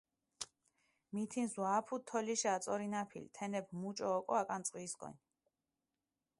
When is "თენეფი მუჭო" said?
3.35-4.07